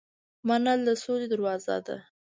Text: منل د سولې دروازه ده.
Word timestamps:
منل 0.47 0.79
د 0.87 0.89
سولې 1.03 1.27
دروازه 1.33 1.77
ده. 1.85 1.97